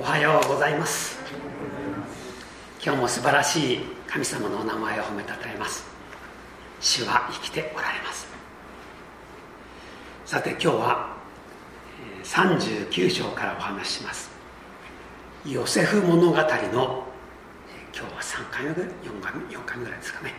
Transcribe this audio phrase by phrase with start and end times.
[0.00, 1.18] おはようございます。
[2.80, 5.84] 今日も素晴らしい神様のお名前を褒めたたえます。
[6.80, 8.28] 主は生きておられます。
[10.24, 11.16] さて今日は
[12.22, 14.30] 39章からお話しします。
[15.44, 20.32] ヨセフ物語の今日は3回目ぐらい？4回目 ,4 回目ぐらいですかね。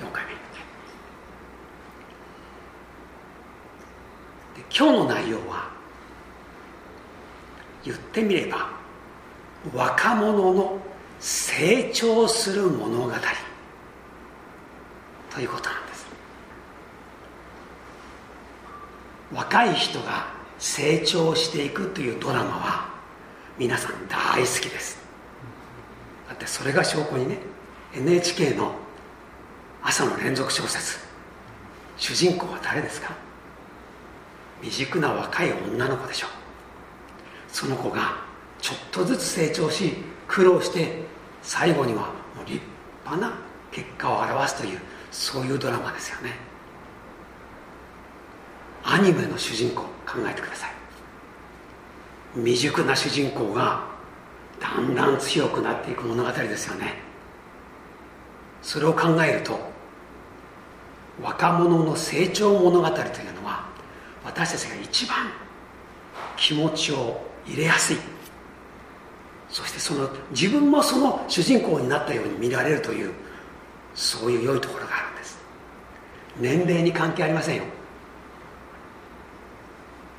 [0.00, 0.32] 4回目。
[4.60, 5.73] で今日の内容は
[7.84, 8.70] 言ってみれば
[9.74, 10.78] 若者の
[11.20, 13.12] 成長する物語。
[15.30, 16.06] ということなんです。
[19.32, 20.26] 若い人が
[20.58, 22.88] 成長していくというドラマは
[23.58, 24.98] 皆さん大好きです。
[26.28, 27.38] だってそれが証拠にね
[27.94, 28.74] NHK の
[29.82, 30.98] 朝の連続小説
[31.96, 33.14] 主人公は誰ですか？
[34.60, 36.28] 未熟な若い女の子でしょ。
[37.54, 38.16] その子が
[38.60, 39.94] ちょっとずつ成長し
[40.26, 41.04] 苦労して
[41.40, 42.10] 最後には
[42.44, 42.60] 立
[43.04, 43.38] 派な
[43.70, 44.80] 結果を表すという
[45.12, 46.32] そういうドラマですよね。
[48.82, 50.70] アニメの主人公考えてください。
[52.34, 53.84] 未熟な主人公が
[54.58, 56.94] だんだん強くなっていく物語ですよね。
[58.62, 59.60] それを考えると
[61.22, 63.64] 若者の成長物語というのは
[64.24, 65.30] 私たちが一番
[66.36, 67.96] 気持ちを入れやすい。
[69.48, 73.12] そしてその自分もその主人公になったように見られるという
[73.94, 75.38] そういう良いところがあるんです。
[76.40, 77.64] 年齢に関係ありませんよ。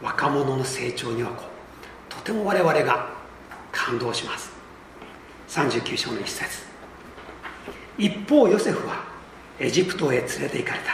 [0.01, 3.09] 若者の成長にはこうとても我々が
[3.71, 4.51] 感動します。
[5.49, 6.65] 39章の一節。
[7.97, 9.03] 一方ヨセフは
[9.59, 10.91] エジプトへ連れて行かれた。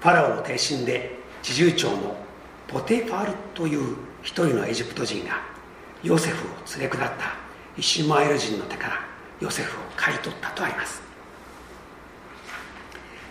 [0.00, 2.16] ファラオの帝臣で侍従長の
[2.68, 5.40] ポテファルという一人のエジプト人が
[6.02, 7.36] ヨセフを連れ下った
[7.78, 9.00] イシュマエル人の手から
[9.40, 11.02] ヨセフを買い取ったとあります。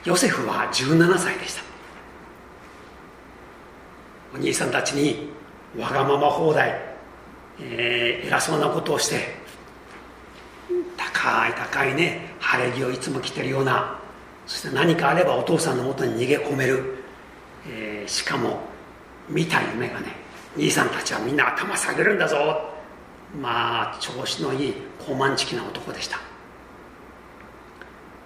[0.06, 1.64] ヨセフは17歳でした。
[4.36, 5.30] お兄さんたちに
[5.78, 6.80] わがまま放題、
[7.60, 9.36] えー、偉そうなことをして
[10.98, 14.00] 高い高いね晴れ着をいつも着てるような
[14.46, 16.96] そして何かあればお父さんのもとに逃げ込める、
[17.68, 18.60] えー、しかも
[19.30, 20.23] 見た夢がね
[20.56, 22.38] 兄さんたちはみんな頭下げるんだぞ。
[23.42, 26.20] まあ調子のいい高慢ちきな男でした。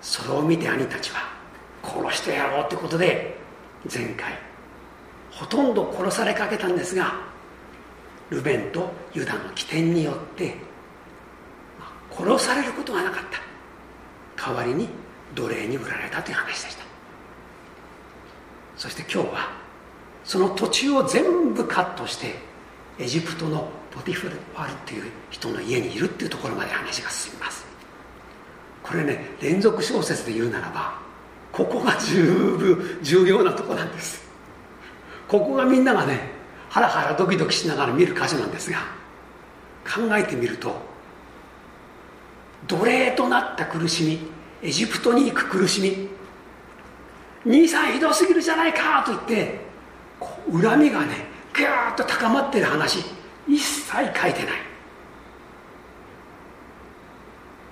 [0.01, 1.19] それを見て兄たちは
[1.83, 3.37] 殺してやろうってことで
[3.93, 4.37] 前回
[5.31, 7.13] ほとんど殺されかけたんですが
[8.29, 10.55] ルベンとユダの起点によって
[12.11, 13.23] 殺されることがなかっ
[14.35, 14.45] た。
[14.45, 14.89] 代わりに
[15.33, 16.83] 奴隷に売られたという話でした。
[18.75, 19.66] そして今日は
[20.27, 22.35] その土地を全部カットして
[22.99, 27.65] エジプトのポティファルっていう人の家にいるっていうところまで話が進みます。
[28.83, 30.99] これね連続小説で言うならば
[31.53, 32.25] ここが十
[32.57, 34.27] 分重要なとこなんです。
[35.29, 36.29] ここがみんながね
[36.69, 38.79] ハラハラドキドキしながら見る箇所なんですが
[39.85, 40.75] 考えてみると
[42.67, 44.19] 奴隷となった苦しみ
[44.61, 46.09] エジプトに行く苦しみ
[47.45, 49.66] 兄さんひどすぎるじゃないかと言って
[50.51, 53.03] 恨みがねぐーっと高まってる話
[53.47, 54.67] 一切書いてない。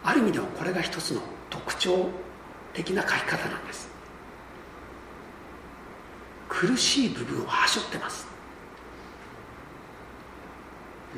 [0.04, 2.10] ある意味ではこれが一つの特徴
[2.74, 3.90] 的な書き方なんです。
[6.48, 8.28] 苦しい部分をはしょってます。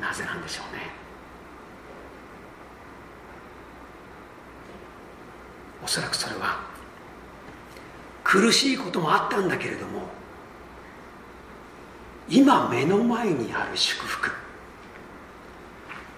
[0.00, 0.82] なぜなんでしょうね。
[5.84, 6.60] おそらくそれは
[8.24, 10.02] 苦しいこともあったんだけれども
[12.28, 14.30] 今目の前にある祝福。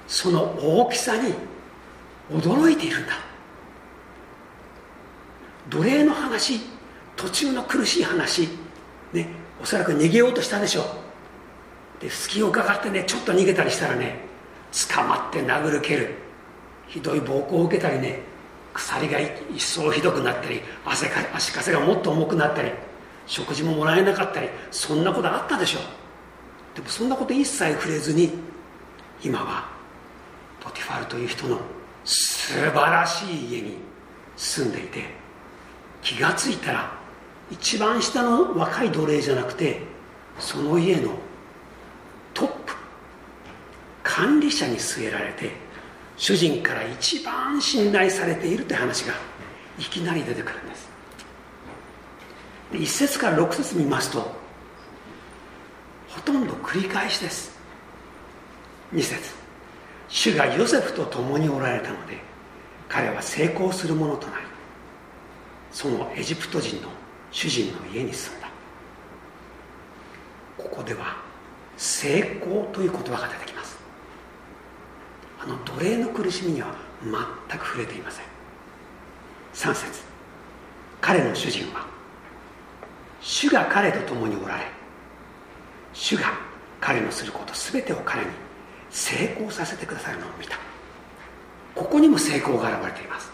[0.08, 1.34] その大きさに
[2.30, 3.12] 驚いているんだ。
[5.68, 6.60] 奴隷の話
[7.16, 8.48] 途中の苦しい話
[9.12, 9.28] ね
[9.62, 12.02] おそらく逃げようとしたでしょう。
[12.02, 14.16] で隙をかかってねちょっと逃げたりしたらね
[14.88, 16.14] 捕まって殴る蹴る。
[16.88, 18.20] ひどい暴行を受けたりね
[18.74, 22.72] 鎖が一層ひどくなったり汗か足かせがもっと重くなったり
[23.26, 25.82] 食事ももらえなかったりそんなことあったでしょう。
[26.80, 28.30] でもそんなこと一切触れずに
[29.22, 29.68] 今は
[30.60, 31.58] ポティファルという人の
[32.04, 33.76] 素晴らしい家に
[34.36, 35.04] 住んでいて
[36.00, 36.92] 気が付いたら
[37.50, 39.82] 一番下の若い奴隷じゃなくて
[40.38, 41.10] その家の
[42.32, 42.74] トップ
[44.02, 45.50] 管理者に据えられて
[46.16, 49.12] 主人から一番信頼されているという話が
[49.78, 50.88] いきなり出てくるんです。
[52.72, 54.39] で1節から6節見ますと
[56.10, 57.56] ほとんど繰り返しです。
[58.92, 59.32] 2節。
[60.08, 62.18] 主がヨセフと共におられたので
[62.88, 64.46] 彼は成功するものとなり
[65.70, 66.88] そのエジプト人の
[67.30, 68.48] 主人の家に住んだ。
[70.58, 71.16] ここでは
[71.76, 73.78] 成功という言葉が出てきます。
[75.40, 78.24] あの奴隷の苦しみには全く触れていません。
[79.54, 80.02] 3節。
[81.00, 81.86] 彼の主人は
[83.20, 84.79] 主が彼と共におられ
[85.92, 86.38] 主が
[86.80, 88.28] 彼のすること全てを彼に
[88.90, 90.56] 成功させてくださるのを見た。
[91.74, 93.30] ここにも成功が現れています。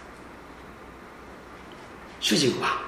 [2.20, 2.82] 主人は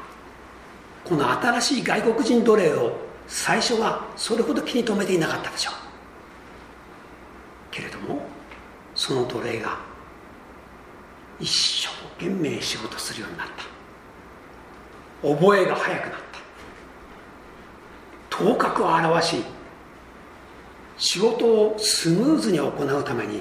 [1.04, 2.92] この新しい外国人奴隷を
[3.26, 5.74] 最初はそれほど気に留めていなかったでしょう。
[7.70, 8.22] けれども
[8.94, 9.78] その奴隷が
[11.38, 11.48] 一
[11.86, 11.88] 生
[12.18, 13.64] 懸命仕事するようになった。
[15.22, 16.28] 覚えが早くなった。
[18.36, 19.42] 頭角を現し
[20.98, 23.40] 仕事をスムーズに行うために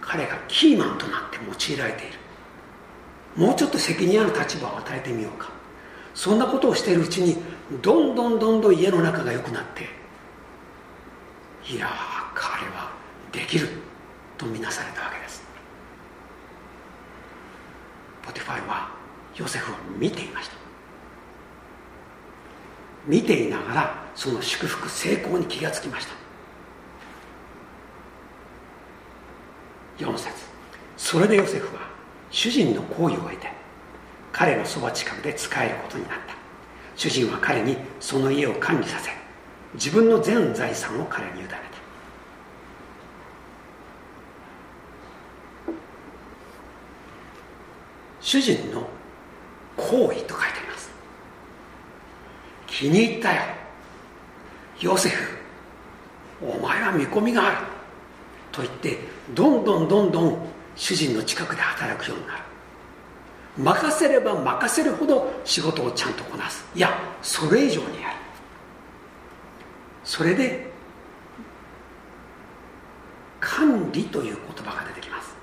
[0.00, 2.18] 彼がキーマンとなって用いられている。
[3.36, 5.50] もうちょっと責任ある立場を与えてみようか。
[6.14, 7.36] そんなことをしているうちに
[7.82, 9.82] どんどんどんどん家の中が良くなって
[11.70, 11.88] いや
[12.34, 12.90] 彼は
[13.32, 13.68] できる。
[14.38, 15.42] とみなされたわけです。
[18.22, 18.90] ポティファルは
[19.36, 20.56] ヨセフを見ていました。
[23.06, 26.25] 見ていながらその祝福成功に気がつきました。
[29.98, 30.30] 4節
[30.96, 31.82] それでヨセフは
[32.30, 33.50] 主人の好意を得て
[34.32, 36.34] 彼のそば近くで仕えることになった。
[36.94, 39.10] 主人は彼にその家を管理させ
[39.74, 41.56] 自分の全財産を彼に委ねた。
[48.20, 48.86] 主人の
[49.76, 50.90] 好意と書いてあります。
[52.66, 53.42] 気に入ったよ。
[54.80, 55.38] ヨセフ
[56.42, 57.75] お前は見込みがある。
[58.56, 58.98] と言って
[59.34, 60.38] どんどんどんどん
[60.74, 62.42] 主人の近くで働くようになる。
[63.58, 66.64] 任せれば任せるほど仕事をちゃんとこなす。
[66.74, 68.16] いやそれ以上にやる。
[70.04, 70.70] それで
[73.40, 75.36] 管理という言葉が出てきます。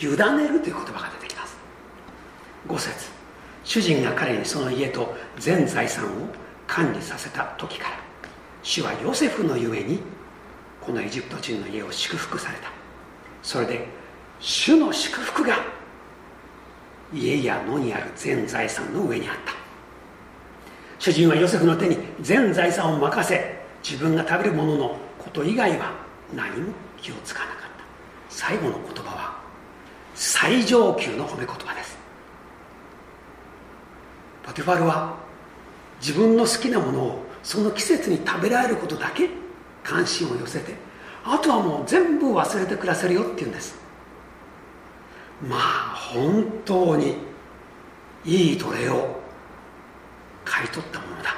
[0.00, 1.56] 委ねるという言葉が出てきます。
[2.68, 3.10] 5節。
[3.64, 6.08] 主人が彼にその家と全財産を
[6.66, 8.12] 管理させた時から
[8.62, 10.00] 主はヨセフのゆえに
[10.84, 12.70] このエジプト人の家を祝福された。
[13.42, 13.86] それで
[14.40, 15.58] 主の祝福が
[17.14, 19.52] 家や野にある全財産の上にあった。
[20.98, 25.92] 主人はヨセフの手に全財産を任せ自分が食べるもののこと以外は
[26.34, 27.84] 何も気をつかなかった。
[28.28, 29.40] 最後の言葉は
[30.14, 31.96] 最上級の褒め言葉です。
[34.42, 35.16] ポティファルは
[36.00, 39.28] 自分の好きなものをその季節に食べられることだけ
[39.82, 40.74] 関心を寄せて
[41.24, 43.76] あとはもう全部忘れて暮らせるよって言うんです。
[45.48, 47.16] まあ本当に
[48.24, 49.20] いい奴隷を
[50.44, 51.36] 買い取ったものだ。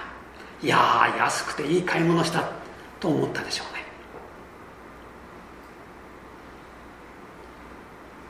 [0.63, 2.51] いや安くていい買い物した
[3.01, 3.85] と思ったでしょうね。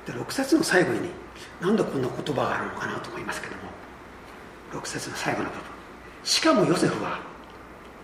[0.07, 1.11] で6節の最後に
[1.61, 3.63] 何でこんな言葉があるのかなと思いますけども。
[4.73, 5.63] 6節の最後の部分。
[6.25, 7.21] しかもヨセフは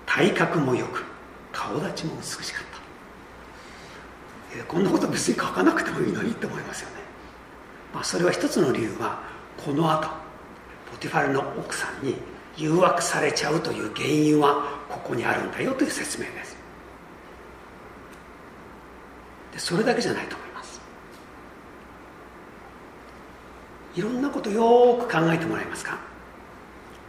[0.07, 1.05] 体格もよく
[1.53, 2.71] 顔立ちも美しかった。
[4.65, 6.97] こんなこと別に書かなくてもいいのにって思いますよね、
[7.95, 9.21] まあ、それは一つの理由は
[9.65, 10.09] この後
[10.91, 12.17] ポティファルの奥さんに
[12.57, 16.57] 誘惑されちゃうという原因はここにあるんだよという説明です。
[19.53, 20.81] でそれだけじゃないと思います。
[23.95, 25.97] いろんなことよく考えてもらえますか？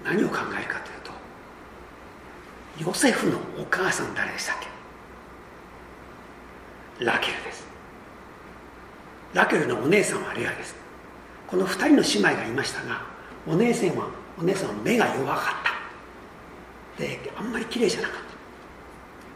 [0.06, 1.01] 何を考えるかという
[2.80, 4.56] ヨセフのお母さん誰でしたっ
[7.00, 7.06] け？
[7.06, 7.66] ラケルです。
[9.34, 10.76] ラケルのお姉さんはレアです。
[11.48, 13.02] この2人の姉妹がいましたが
[13.48, 14.08] お姉さんは
[14.40, 15.46] お姉さんは目が弱かっ
[16.98, 17.04] た。
[17.04, 18.18] であんまり綺麗じゃなかっ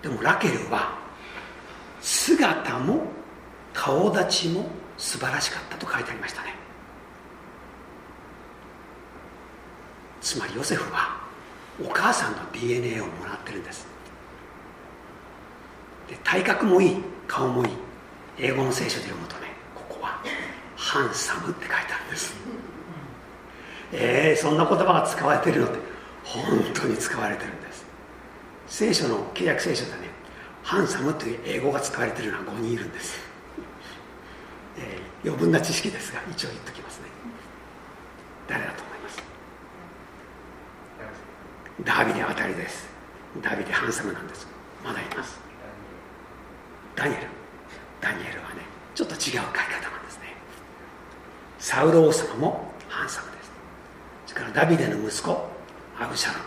[0.02, 0.10] た。
[0.10, 0.98] でもラケルは
[2.02, 3.08] 姿も
[3.74, 6.56] 顔立ちも素晴らしかったと書いてありましたね。
[10.22, 11.25] つまりヨセフは
[11.84, 13.86] お母さんの DNA をもらってるんです。
[16.10, 17.72] で体格もいい顔もいい。
[18.38, 20.22] 英語の聖書で読むとねここは
[20.76, 22.34] 「ハンサム」って書いてあるんです。
[23.94, 25.80] えー、そんな言葉が使われてるのって
[26.24, 27.86] 本当に使われてるんです。
[28.68, 29.98] 聖書の契約聖書でね
[30.64, 33.20] ハンサムという英語が使われてるのは5人いるんです、
[34.80, 37.06] えー、余分な知識ですが一応言っときますね。
[38.48, 38.95] 誰だと思います？
[41.84, 42.88] ダビデあたりです。
[43.42, 44.48] ダビデハンサムなんです。
[44.84, 45.40] まだいます。
[46.96, 47.28] ダニエル。
[48.00, 48.62] ダニエルはね
[48.94, 50.36] ちょっと違う書き方なんですね。
[51.60, 53.52] サウル王様もハンサムです。
[54.28, 55.32] それからダビデの息子
[56.00, 56.44] アブシャロン。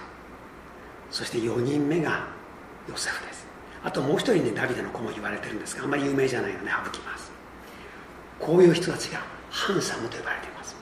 [1.10, 2.26] そして4人目が
[2.88, 3.46] ヨセフです。
[3.84, 7.30] あともう一人ねダビデの子も言われてるんですがあんまり有名じゃないので省きます。
[8.40, 9.20] こういう人たちが
[9.50, 10.74] ハンサムと呼ばれています。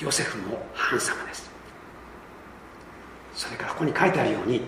[0.00, 1.47] ヨセフもハンサムです。
[3.38, 4.62] それからここに書いてあるように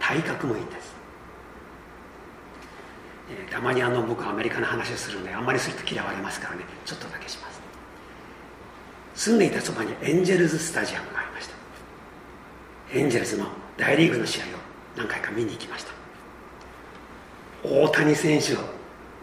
[0.00, 0.92] 体格もいいんです、
[3.30, 6.64] えー、たまにあの僕アメリカの話をするのであんまりすると嫌われますからね。
[6.84, 7.60] ちょっとだけします。
[9.14, 11.54] 住んでいたそばにエンジェルズスタジアムがありました。
[12.98, 13.46] エンジェルズの
[13.76, 14.46] 大リーグの試合を
[14.96, 15.92] 何回か見に行きました。
[17.62, 18.58] 大谷選手を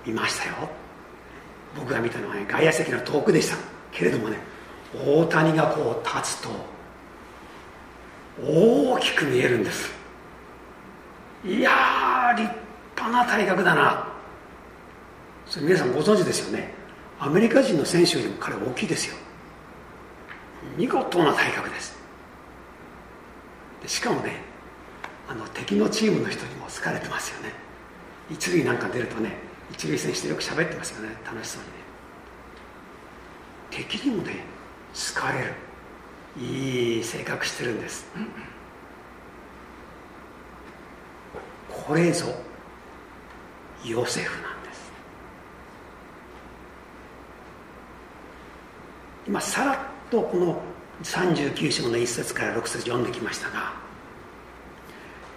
[0.05, 0.69] 見ましたよ。
[1.75, 3.57] 僕が見たのはね外野席の遠くでした。
[3.91, 4.37] けれどもね
[4.95, 6.49] 大谷がこう立つと
[8.41, 9.91] 大きく見えるんです。
[11.45, 12.49] いや立
[12.95, 14.07] 派な体格だな。
[15.45, 16.73] それ皆さんご存知ですよね。
[17.19, 19.15] アメリカ人の選手よりも彼大きいですよ。
[20.77, 21.97] 見事な体格です。
[23.81, 24.41] でしかもね
[25.27, 27.51] あの敵のチームの人にも好かれてますよね。
[28.31, 29.37] 一塁なんか出るとね
[29.71, 31.15] 一塁選手とよく喋ってますよね。
[31.25, 31.73] 楽しそうにね。
[33.69, 34.45] 敵にもね
[35.15, 35.53] 好かれる。
[36.39, 38.05] いい性格してるんです。
[41.69, 42.27] これぞ
[43.85, 44.91] ヨセフなんです。
[49.27, 49.77] 今さらっ
[50.09, 50.61] とこの
[51.03, 53.73] 39章の1節から6節読んできましたが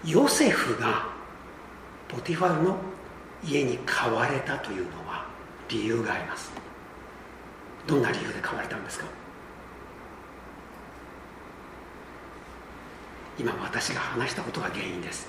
[0.05, 1.07] ヨセフが
[2.09, 2.77] ポティファルの
[3.45, 5.27] 家に買われたというのは
[5.69, 6.53] 理由があります。
[7.87, 9.07] どんな理由で買われたんですか？
[13.39, 15.29] 今私が話したことが原因です。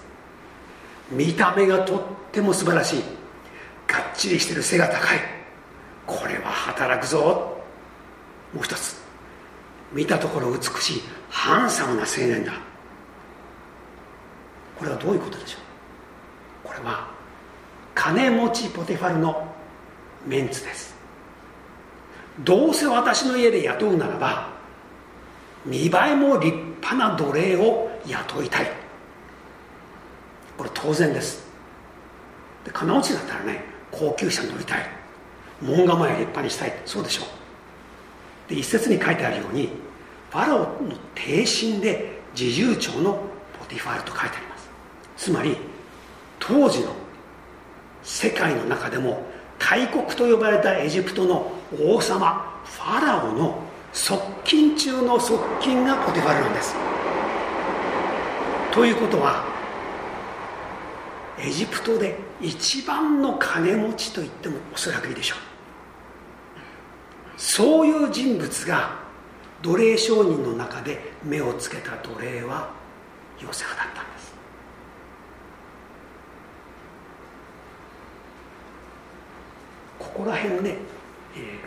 [1.12, 3.04] 見た目がとっても素晴らしい。
[3.88, 5.20] がっちりしてる背が高い。
[6.06, 7.58] これは働くぞ。
[8.54, 8.98] もう一つ。
[9.94, 12.54] 見たところ美しいハンサムな青年だ。
[14.78, 15.58] これはどういうことでしょ
[16.66, 16.68] う？
[16.68, 17.10] これは
[17.96, 19.48] 金持ちポテファルの
[20.26, 20.96] メンツです。
[22.42, 24.50] どうせ私の家で雇うならば
[25.66, 28.72] 見栄えも立派な奴隷を雇いたい。
[30.58, 31.46] これ当然です。
[32.66, 34.86] で金持ちだったらね高級車乗りたい。
[35.62, 36.74] 門構え立派にしたい。
[36.86, 38.50] そうでしょう。
[38.50, 39.70] で一節に書いてあるように
[40.32, 40.70] ファラオの
[41.16, 43.24] 帝臣で侍従長の
[43.60, 44.70] ポティファールと書いてあります。
[45.18, 45.58] つまり
[46.40, 46.92] 当時の
[48.04, 49.24] 世界の中でも
[49.60, 53.60] 大国と呼ばれたエジプトの王様ファラオの
[53.92, 56.76] 側近中の側近がポティファルなんです。
[58.78, 59.44] ということは
[61.40, 65.40] エジプトで一番の金持ちと言ってもおそらくいいでしょう。
[67.38, 69.00] そういう人物が
[69.64, 72.70] 奴隷商人の中で目をつけた奴隷は
[73.42, 74.36] ヨセフだったんです。
[79.98, 80.78] ここら辺ね、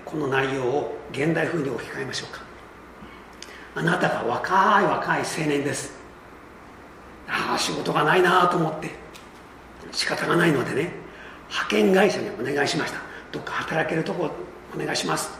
[0.04, 2.42] この内容を現代風に置き換えましょうか。
[3.74, 5.99] あなたが若い若い青年です。
[7.30, 8.90] ああ仕事がないなと思って。
[9.92, 10.92] 仕方がないのでね
[11.48, 13.00] 派遣会社にお願いしました。
[13.32, 14.30] どっか働けるとこ
[14.74, 15.30] お願いします。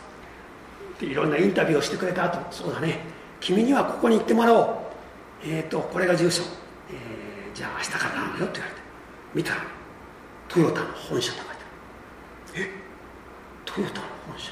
[0.95, 3.01] っていろんなインタビューをしてくれた後そうだね。
[3.41, 4.69] 君にはここに行ってもらおう。
[5.45, 6.43] えっ、ー、とこれが住所、
[6.91, 8.81] えー、じゃあ明日から頼むよって言われて。
[9.35, 9.63] 見たら
[10.49, 11.55] トヨタの本社とか
[12.57, 12.69] え？
[13.65, 14.51] トヨタの本社？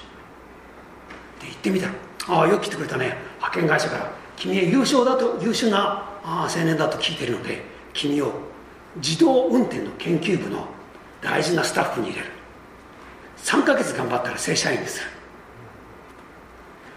[1.41, 1.93] で行ってみたら。
[2.29, 3.17] ああよく来てくれたね。
[3.39, 4.11] 派遣会社から。
[4.37, 7.63] 君は優秀だと優秀な青年だと聞いてるので
[7.95, 8.33] 君を
[8.97, 10.67] 自動運転の研究部の
[11.23, 12.31] 大事なスタッフに入れる。
[13.39, 15.01] 3ヶ月頑張ったら正社員にす。
[15.01, 15.07] る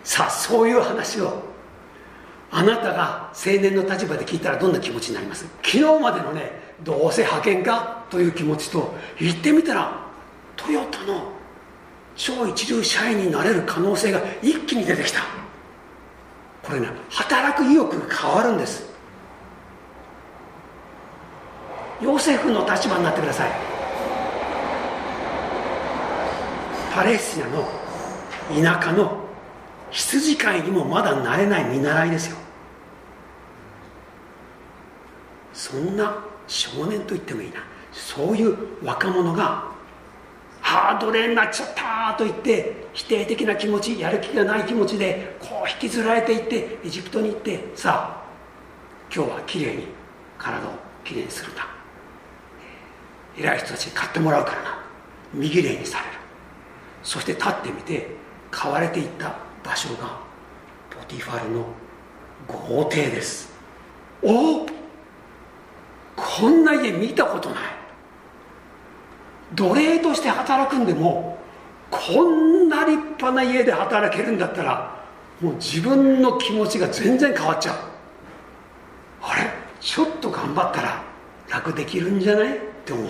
[0.04, 1.44] さあそういう話を
[2.50, 5.46] あなたが青年の立場で聞いたらどんな気持ちになります？
[5.64, 6.52] 昨日までのね
[6.84, 8.04] どうせ派遣か？
[8.10, 10.06] という気持ちと言ってみたら
[10.58, 11.32] トヨタの
[12.16, 15.22] 超一流社員になれる可能性が一気に出てきた。
[16.64, 18.90] これね働く意欲が変わるんです。
[22.01, 23.51] ヨセフの立場になってください。
[26.93, 27.67] パレスチナの
[28.53, 29.17] 田舎の
[29.91, 32.38] 羊飼いにもまだなれない見習いですよ。
[35.53, 36.17] そんな
[36.48, 37.58] 少年と言ってもいいな。
[37.91, 39.70] そういう若者が
[40.62, 48.25] ハードレーになっちゃったと言って否定的な気持ちやる気がない気持ちでこう引きずられていってエジプトに行ってさあ
[49.13, 49.88] 今日はきれいに
[50.38, 50.72] 体を
[51.03, 51.81] きれいにするんだ。
[53.38, 54.84] 偉い人たちに買ってもらうからな。
[55.34, 56.12] 身ぎれにされる。
[57.04, 58.08] そして立ってみて
[58.52, 60.20] 買われていった場所が
[60.90, 61.66] ポティファルの
[62.48, 63.52] 豪邸です。
[64.22, 64.66] お
[66.16, 67.60] こんな家見たことない。
[69.56, 71.38] 奴隷として働くんでも
[71.90, 75.04] こんな立派な家で働けるんだったら
[75.42, 77.76] もう自分の気持ちが全然変わっちゃう。
[79.24, 81.04] あれちょっと頑張ったら
[81.50, 82.71] 楽できるんじゃない？
[82.82, 83.08] って思う。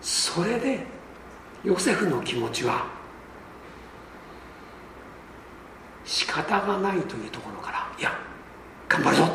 [0.00, 0.86] それで
[1.64, 2.86] ヨセフの気持ちは
[6.04, 8.16] 仕方がないというところからいや
[8.88, 9.28] 頑張るぞっ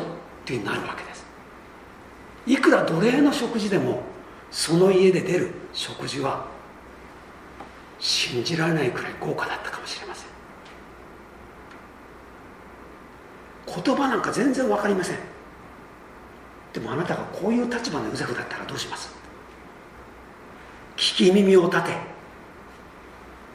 [0.44, 1.26] てなるわけです。
[2.46, 4.02] いくら奴隷の食事でも
[4.50, 6.46] その家で出る食事は
[7.98, 10.28] 信じられないくらい豪華だったかもしれません。
[13.84, 15.31] 言葉なんか全然分かりません。
[16.72, 19.14] でもあなたがこういう立場のヨセフだったらどうします？
[20.96, 21.90] 聞き耳を立て。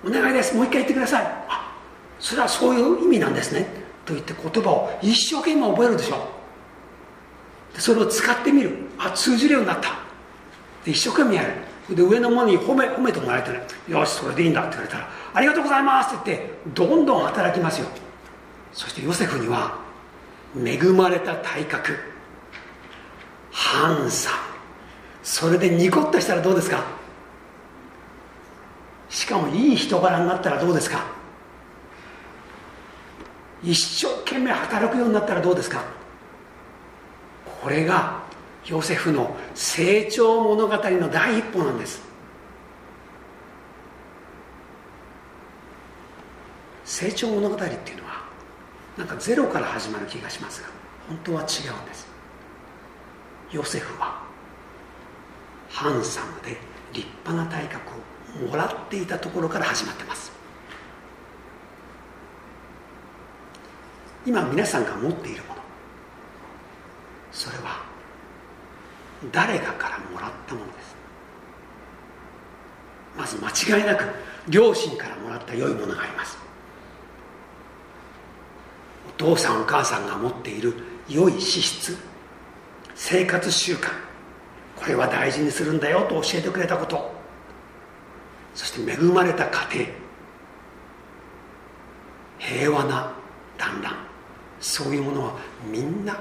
[0.06, 0.56] お願いです。
[0.56, 1.26] もう一回言ってください。
[1.48, 1.76] あ
[2.20, 3.68] それはそういう意味なんですね。
[4.06, 6.28] と言って言葉を一生懸命覚えるでしょ
[7.74, 8.72] でそれを使ってみる。
[8.98, 10.00] あ通じるようになった。
[10.86, 11.96] で一生懸命やる。
[11.96, 17.88] で上の者に褒め褒めてもらえてねよしそれでいいんだって言われたらありがとうございますって言ってどんどん働きますよ。
[18.74, 19.80] そしてヨセフには
[20.56, 22.17] 恵まれた体格。
[23.60, 24.38] ハンサム
[25.24, 26.86] それでニコッとしたらどうですか？
[29.10, 31.06] しかもいい人柄になったらどうですか？
[33.64, 35.84] 一生懸命働くようになったらどうですか？
[37.64, 38.22] これが
[38.68, 42.00] ヨセフの成長物語の第一歩なんです。
[46.86, 48.24] 成長物語っていうのは
[48.98, 50.70] なんかゼロから始まる気がしますが
[51.10, 52.07] 本当は違うんです。
[53.52, 54.22] ヨセフは
[55.70, 56.58] ハンサムで
[56.94, 57.92] 立派な体格
[58.44, 60.32] をもらっていたところから始まってます。
[64.26, 65.62] 今皆さんが持っているもの。
[67.32, 67.82] それは
[69.32, 70.96] 誰かからもらったものです。
[73.18, 74.06] まず間違いなく
[74.50, 76.38] 両親からもらった良いものがあります。
[79.08, 80.74] お父さんお母さんが持っている
[81.08, 81.98] 良い資質。
[83.00, 83.92] 生活習慣。
[84.76, 87.12] これは大事にするんだよと教えてくれたこと。
[88.56, 89.88] そして恵まれた家庭。
[92.40, 93.14] 平和な
[93.58, 93.96] 団らん。
[94.60, 95.34] そういうものは
[95.72, 96.18] みんな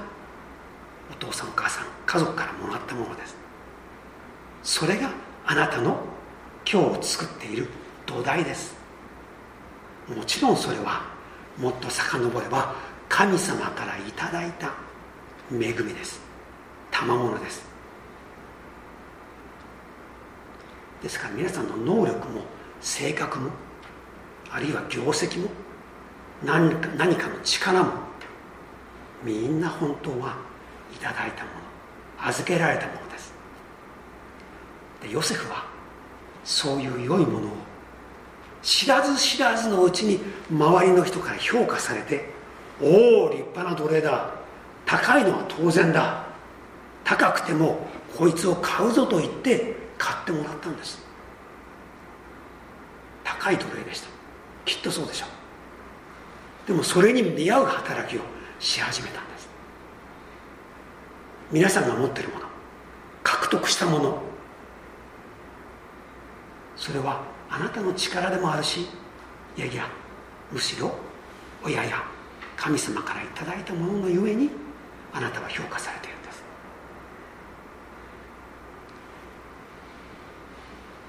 [1.11, 3.35] お父さんお母さん家族からもらったものです。
[4.61, 5.09] それが
[5.47, 5.99] あなたの
[6.71, 7.67] 今日を作っている
[8.05, 8.75] 土台です。
[10.15, 11.01] もちろんそれは
[11.57, 12.75] もっと遡れば
[13.09, 14.73] 神様からいただいた
[15.51, 16.26] 恵みです。
[16.91, 17.65] 賜物です。
[21.01, 22.41] ですから皆さんの能力も
[22.81, 23.51] 性格も
[24.49, 25.49] あるいは業績も
[26.43, 27.91] 何か何かの力も
[29.23, 30.37] みんな本当は
[30.93, 31.49] いただいたも
[32.21, 33.33] の預けられたものです。
[35.01, 35.65] でヨセフは
[36.43, 37.51] そういう良いものを
[38.61, 40.19] 知らず知らずのうちに
[40.49, 42.29] 周りの人から評価されて
[42.81, 44.31] おお立派な奴隷だ。
[44.85, 46.26] 高いのは当然だ。
[47.07, 51.01] 高くてもこいつを買うぞと言って買ってもらったんです。
[53.23, 54.09] 高い奴隷でした。
[54.65, 56.67] きっとそうでしょう。
[56.67, 58.21] でもそれに見合う働きを
[58.59, 59.47] し始めたんです。
[61.51, 62.45] 皆さんが持っているもの
[63.23, 64.27] 獲得したもの。
[66.75, 68.87] それはあなたの力でもあるしい
[69.61, 69.87] やいや
[70.51, 70.93] むしろ
[71.63, 72.03] 親や
[72.55, 74.49] 神様からいただいたもののゆえに
[75.13, 76.43] あなたは評価されているんです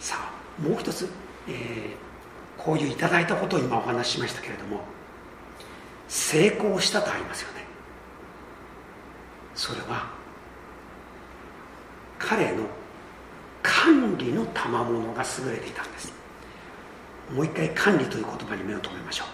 [0.01, 1.09] さあもう一つ、
[1.49, 4.81] えー、こういういただいたことを今お話ししましたけれども
[6.09, 7.65] 成功したとありますよね。
[9.55, 10.09] それは
[12.19, 12.65] 彼の
[13.63, 16.13] 管理の賜物が優れていたんです。
[17.35, 19.25] もう一回管理という言葉に目を留めましょ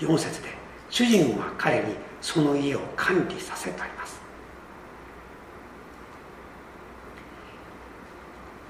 [0.00, 0.04] う。
[0.04, 0.48] 4節で
[0.88, 4.20] 主人は彼にその家を管理させとあります。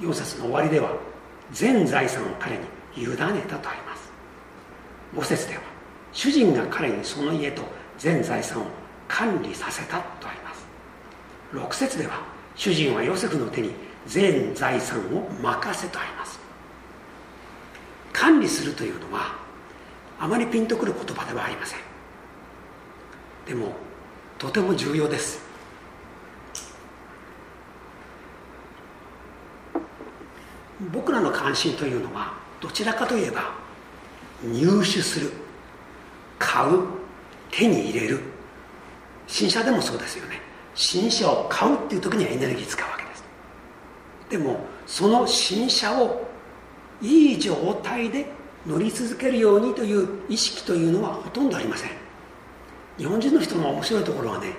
[0.00, 0.90] 4節の終わりでは
[1.52, 2.64] 全財産を彼に
[2.96, 4.10] 委ねたとあります。
[5.14, 5.62] 5節では
[6.12, 7.62] 主人が彼にその家と
[7.98, 8.66] 全財産を
[9.08, 10.66] 管理させたとあります。
[11.52, 12.20] 6節では
[12.54, 13.72] 主人はヨセフの手に
[14.06, 16.40] 全財産を任せとあります。
[18.12, 19.36] 管理するというのは
[20.18, 21.78] あまりピンとくる言葉ではありません。
[23.46, 23.72] でも
[24.38, 25.45] とても重要です。
[30.92, 33.52] 僕らの関心というのはどちらかといえば
[34.42, 35.32] 入手する
[36.38, 36.80] 買う
[37.50, 38.20] 手に入れる。
[39.26, 40.40] 新車でもそうですよね。
[40.74, 43.24] 新車を買うっていう時にはエネルギー使うわけです。
[44.30, 46.28] でもその新車を
[47.00, 48.26] いい状態で
[48.66, 51.90] 乗り続けるようにという意識というのはほとんどありません。
[52.98, 54.52] 日本人の人の面白いところはね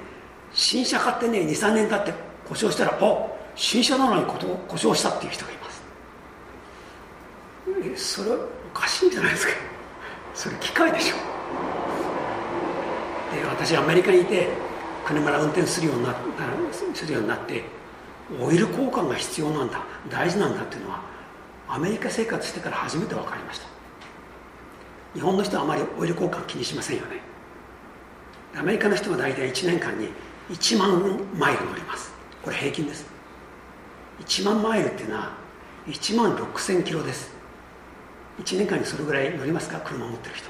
[0.53, 2.13] 新車買ってね23年経って
[2.47, 4.25] 故障したらあ新車なのに
[4.67, 5.66] 故障したっていう人がいます。
[7.95, 8.37] それは
[8.73, 9.53] おかしいんじゃないですか。
[10.33, 11.15] それ機械でしょ。
[13.35, 14.47] で私アメリカにいて
[15.05, 16.15] 車ら運転するようにな
[16.93, 17.63] するようになって
[18.39, 21.01] オイル交換が必要なんだ大事なんだっていうのは
[21.67, 23.67] アメリカ生活してから初めて分かりました。
[25.13, 27.21] 日本の人はあまりオイル交換気にしませんよね。
[28.55, 30.09] アメリカの人は大体1年間に
[30.49, 32.13] 1万マイル乗ります。
[32.43, 33.05] これ平均です。
[34.19, 35.31] 1万マイルっていうのは
[35.87, 37.36] 1万6000キロです。
[38.39, 39.79] 1年間にそれぐらい乗りますか？
[39.79, 40.47] 車を持ってる人。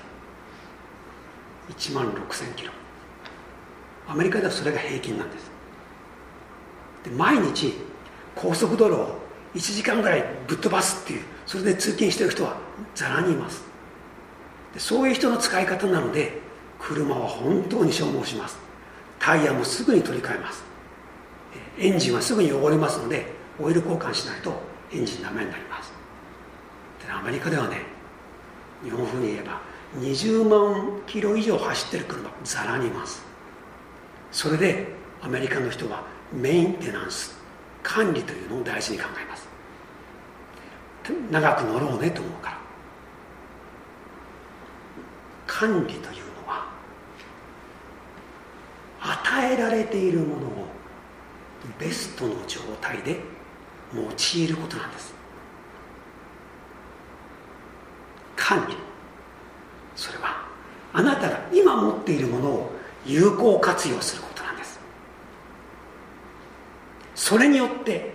[1.70, 2.72] 1万6000キロ。
[4.08, 5.52] アメリカではそれが平均なんです。
[7.04, 7.74] で毎日
[8.36, 9.20] 高速道路を
[9.56, 12.58] 1時間ぐらいぶっ飛ばすっていうそれで通勤してる人は
[12.94, 13.64] ざらにいます。
[14.74, 16.40] でそういう人の使い方なので
[16.80, 18.58] 車は本当に消耗します。
[19.20, 20.64] タイヤもすぐに取り替えます。
[21.80, 23.26] エンジンはすぐに汚れますので
[23.60, 24.54] オイル交換しないと
[24.92, 25.87] エンジンダメになります。
[27.10, 27.82] アメリカではね
[28.84, 29.62] 日本風に言えば
[30.00, 33.24] 20万キロ以上走ってる車ざらにいます。
[34.32, 34.88] それで
[35.22, 37.38] アメリカの人はメンテナンス
[37.82, 39.48] 管理というのを大事に考えます。
[41.32, 42.58] 長く乗ろうねと思うから。
[45.48, 46.68] 管理というのは
[49.02, 50.68] 与えられているものを
[51.80, 53.22] ベストの状態で
[53.96, 55.17] 用いることなんです。
[58.38, 58.76] 管理
[59.96, 60.48] それは
[60.94, 62.72] あなたが今持っているものを
[63.06, 64.80] 有効活用することなんです。
[67.16, 68.14] それによって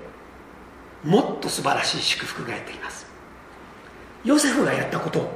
[1.05, 3.07] もっと素晴らしい祝福がやってきます。
[4.25, 5.29] ヨセフがやったこと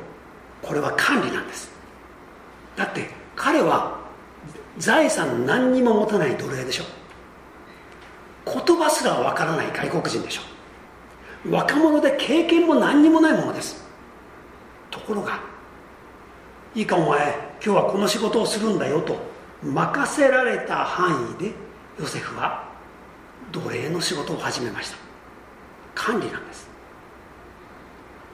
[0.63, 1.71] これは管理なんです。
[2.77, 3.99] だって彼は
[4.79, 6.85] 財産何にも持たない奴隷でしょ。
[8.45, 10.43] 言葉すらわからない外国人でしょ。
[11.51, 13.86] 若者で経験も何にもないものです。
[15.07, 15.39] ところが
[16.75, 17.33] いいかお前
[17.65, 19.17] 今日はこの仕事をするんだよと
[19.63, 21.53] 任せられた範囲で
[21.97, 22.69] ヨセフは
[23.53, 24.97] 奴隷の仕事を始めました。
[25.95, 26.69] 管理なんです。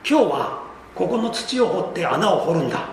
[0.08, 0.62] 今日は
[0.94, 2.88] ここの土を掘って穴を掘るんだ。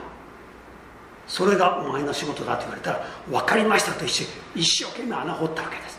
[1.26, 5.98] それがお前の仕事だと言われたら分かりましたと一生懸命穴掘ったわけです。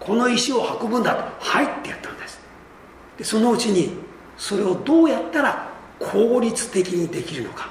[0.00, 2.40] この石を運ぶんだとはいってやったんです。
[3.18, 3.94] でそのうちに
[4.36, 5.69] それをどうやったら
[6.00, 7.70] 効率的にできるのか。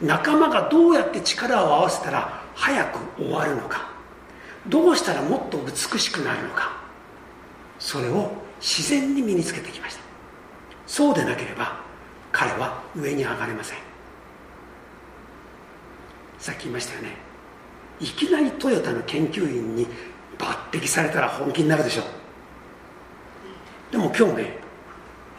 [0.00, 3.88] 仲間がどうやって力を合わせたら早く終わるのか。
[4.68, 6.72] どうしたらもっと美しくなるのか。
[7.78, 10.00] それを自然に身につけてきました。
[10.86, 11.80] そうでなければ
[12.32, 13.78] 彼は上に上がれません。
[16.38, 17.16] さっき言いましたよね。
[18.00, 19.86] いきなりトヨタの研究員に
[20.36, 22.02] 抜擢されたら本気になるでしょ。
[22.02, 24.58] うでも今日ね、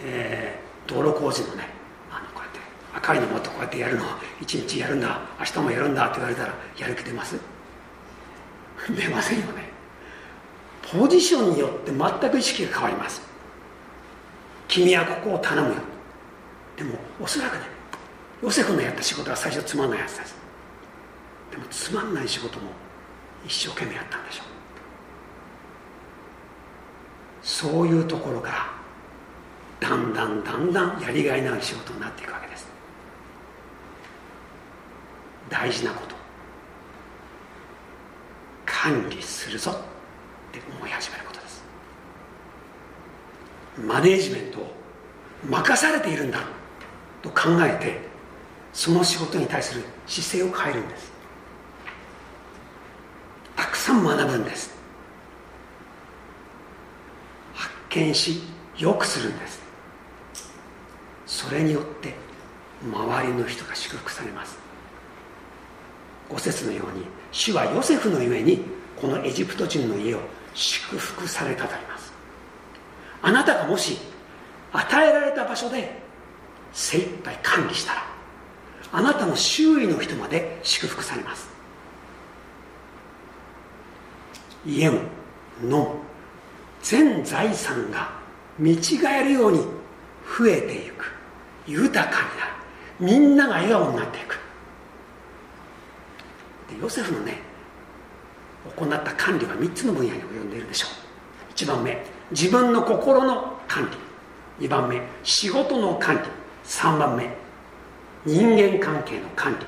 [0.02, 1.75] えー、道路工事のね
[2.96, 4.06] 赤いのもっとこうやってやるの。
[4.42, 5.20] 一日やるんだ。
[5.40, 7.36] 明日もやるんだって言われたらやる気出ます？
[8.90, 9.70] 出ませんよね。
[10.92, 13.22] ポジションによって全く意識が変わります。
[14.68, 15.76] 君はここを頼むよ。
[16.78, 17.62] でもおそらくね
[18.42, 20.36] ヨセフのやった仕事は最初つまんないやつです。
[21.52, 22.70] でもつまんない仕事も
[23.46, 24.46] 一生懸命やったんでしょう。
[27.42, 32.65] そういうところからだんだんだんだんやりがいのある仕事になっていくわけです。
[35.50, 36.16] 大事なこと。
[38.66, 39.76] 管理するぞっ
[40.52, 41.64] て思い始めることです。
[43.84, 44.76] マネージメントを
[45.50, 46.40] 任されているんだ
[47.22, 48.00] と考えて
[48.74, 51.12] その仕事に対する姿勢を変えるんです。
[53.56, 54.76] たくさん学ぶんです。
[57.54, 58.44] 発見し
[58.78, 59.62] よくするんです。
[61.26, 62.14] それによって
[62.84, 64.65] 周りの人が祝福されます。
[66.30, 68.62] 五節のように主はヨセフのゆえに
[69.00, 70.20] このエジプト人の家を
[70.54, 72.14] 祝福されたとあります。
[73.22, 73.98] あなたがもし
[74.72, 76.00] 与えられた場所で
[76.74, 78.06] 精一杯管理したら
[78.92, 81.48] あなたの周囲の人まで祝福されます。
[84.66, 85.00] 家も
[85.64, 85.96] の
[86.82, 88.10] 全財産が
[88.58, 89.60] 見違えるように
[90.38, 91.12] 増えていく。
[91.68, 92.22] 豊か
[93.00, 93.20] になる。
[93.20, 94.45] みんなが笑顔になっていく。
[96.70, 97.40] でヨセフのね
[98.76, 101.54] 行った管理は3つの分野に及んでいるでしょう。
[101.54, 103.90] 1番目自分の心の管
[104.60, 104.66] 理。
[104.66, 106.22] 2番目仕事の管理。
[106.66, 107.30] 3番目
[108.26, 109.66] 人間関係の管理。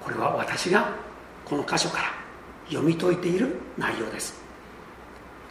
[0.00, 0.88] これは私が
[1.44, 2.04] この箇所から
[2.68, 4.42] 読み解いている内容です。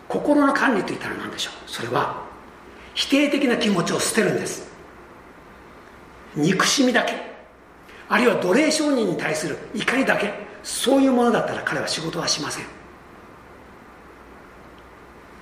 [0.09, 1.69] 心の管理といったら何でしょう？
[1.71, 2.25] それは
[2.93, 4.69] 否定的な気持ちを捨てるんです。
[6.35, 7.30] 憎しみだけ。
[8.11, 12.65] あるいは奴隷商人に対する怒りだけそういうものだったら彼は仕事はしません。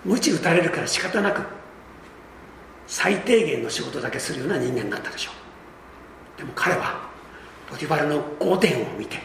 [0.06, 1.42] 鞭打たれるから仕方なく
[2.86, 5.32] 最低限の仕事だけするような人間になったでしょ
[6.36, 6.38] う。
[6.38, 7.10] でも彼は
[7.72, 9.18] ポティバルの5点を見て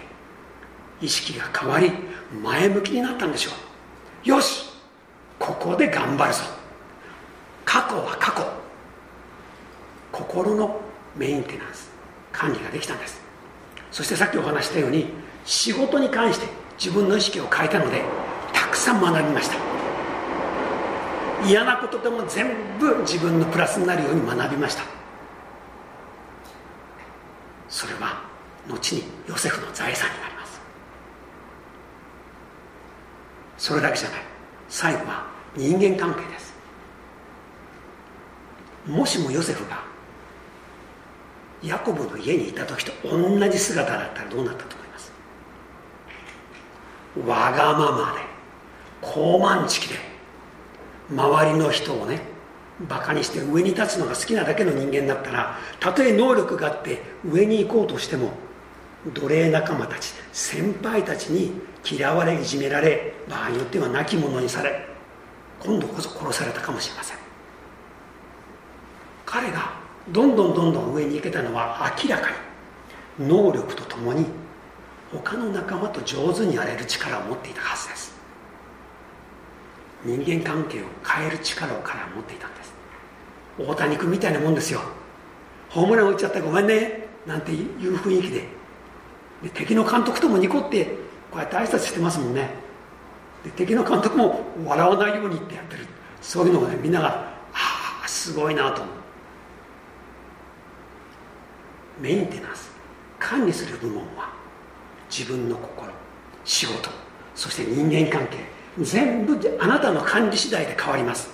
[1.02, 1.92] 意識が変わり
[2.42, 3.50] 前向きになったんでしょ
[4.24, 4.28] う。
[4.30, 4.70] よし
[5.38, 6.40] ここで頑張るぞ。
[7.66, 8.42] 過去は過去。
[10.12, 10.80] 心の
[11.14, 11.90] メンテナンス
[12.32, 13.23] 管理ができたんです。
[13.94, 15.06] そしてさっきお話したように
[15.44, 18.02] 仕事に関して自分の意識を変えたので
[18.52, 19.54] たくさん学びました。
[21.46, 24.82] 嫌なことでも全部自分のプラスになるように学びました。
[27.68, 28.24] それは
[28.66, 30.60] 後にヨセフの財産になります。
[33.58, 34.20] それだけじゃない。
[34.68, 36.52] 最後は人間関係です。
[38.88, 39.93] もしもヨセフが
[41.64, 45.12] ヤコブの家にいた時と同じ姿だったらどうなったと思います？
[47.26, 48.20] わがままで
[49.00, 49.96] 高慢ちきで
[51.10, 52.20] 周りの人をね
[52.88, 58.32] バカにして上に立つのが好きなだけの人間だったらたとえ能力があって上に行こうとしても
[59.12, 61.52] 奴隷仲間たち先輩たちに
[61.88, 64.86] 嫌われいじめられ場合によっては亡き者にされ
[65.60, 67.18] 今度こそ殺されたかもしれません。
[69.24, 72.30] 彼がどんどんどんどん上に行けたのは明らか
[73.18, 74.26] に能力とともに
[75.10, 78.14] 他の仲間と上手にやれる力を持っていたはずです。
[80.04, 82.74] 人間関係を変える力を彼は持っていたんです。
[83.58, 84.80] 大谷君みたいなもんですよ。
[85.70, 87.06] ホームラン打っちゃったごめんね。
[87.26, 88.48] なんていう雰囲気で。
[89.42, 90.84] で敵の監督ともニコって
[91.30, 92.50] こうやって挨拶してますもんね。
[93.44, 95.86] で敵の監督も笑わないようにってやってる。
[96.20, 97.08] そういうのをねみんなが
[97.52, 98.94] ああすごいなと思う
[102.00, 102.70] メンテナンス
[103.18, 104.32] 管理する部門は
[105.10, 105.92] 自分の心
[106.44, 106.90] 仕事
[107.34, 108.38] そして人間関係
[108.82, 111.28] 全部であなたの管理次第で変わります。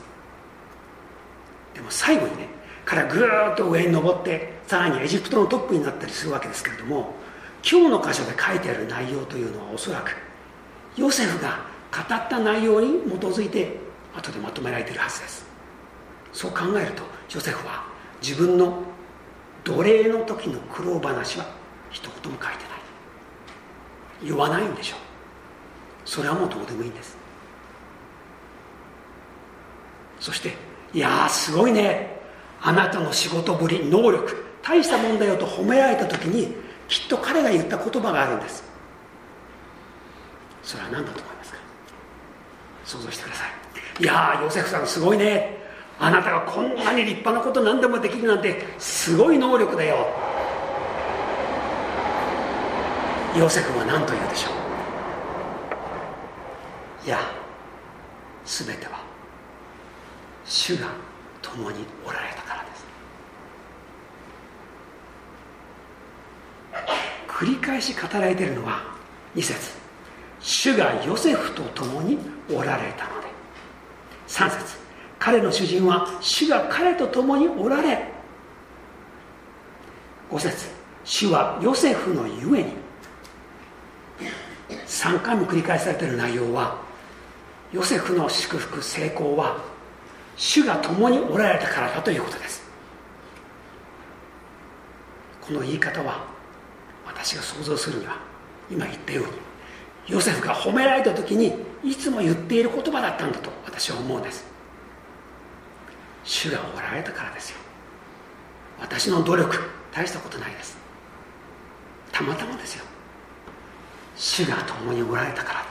[1.74, 2.48] でも最後にね
[2.84, 7.14] 彼はぐーっと上に登ってさらにエジプトのトップになったりするわけですけれども
[7.68, 10.16] 今日の箇所で書いてある内容というのはおそらく
[10.96, 11.60] ヨセフが
[11.92, 13.76] 語った内容に基づいて
[14.14, 15.46] 後でまとめられているはずです。
[16.32, 17.84] そう考えるとヨセフは
[18.22, 18.82] 自分の
[19.64, 21.46] 奴隷の時の苦労話は
[21.90, 22.80] 一言も書いてない。
[24.24, 24.96] 言わないんでしょ。
[24.96, 24.98] う
[26.04, 27.16] それはもうどうでもいいんです。
[30.18, 30.56] そして
[30.92, 32.18] 「いやすごいね。
[32.62, 36.54] あなたの仕事ぶり能力大したもんだよ」と褒められた時に
[36.88, 38.62] きっと彼が言った言葉があるんです。
[40.62, 41.58] それは何だと思いますか？
[42.84, 43.44] 想像してくださ
[43.98, 44.02] い。
[44.02, 45.59] いやヨセフさんすごいね。
[46.02, 50.08] あなたがこんなに立派なこと何でもできるなんてすごい能力だよ。
[53.36, 54.50] ヨセフは何と言うでしょ
[57.04, 57.06] う？
[57.06, 57.20] いや
[58.44, 59.04] 全ては
[60.46, 60.88] 主が
[61.42, 62.86] 共におられたからです。
[67.28, 68.82] 繰り返し語られているのは
[69.36, 69.78] 2節。
[70.40, 72.18] 主がヨセフと共に
[72.50, 73.28] おられたので。
[74.26, 74.79] 3節。
[75.20, 78.10] 彼の主人は主が彼と共におられ
[80.30, 80.66] 5節
[81.04, 82.80] 主はヨセフのゆえに。
[84.86, 86.80] 3回も繰り返されている内容は
[87.72, 89.58] ヨセフの祝福成功は
[90.36, 92.62] 主が共におられたからだということです。
[95.40, 96.24] この言い方は
[97.06, 98.16] 私が想像するには
[98.70, 99.32] 今言ったように
[100.06, 101.54] ヨセフが褒められた時に
[101.84, 104.49] いつも言っている言葉だったんだと私は思うんです。
[106.24, 107.56] 主がおられたからですよ。
[108.80, 109.56] 私の努力
[109.92, 110.76] 大したことないです。
[112.12, 112.84] たまたまですよ。
[114.16, 115.66] 主が共におられたから。